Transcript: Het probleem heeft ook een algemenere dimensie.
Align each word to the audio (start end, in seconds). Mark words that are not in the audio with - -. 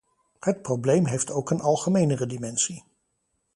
Het 0.39 0.61
probleem 0.61 1.05
heeft 1.05 1.31
ook 1.31 1.49
een 1.49 1.61
algemenere 1.61 2.25
dimensie. 2.25 2.83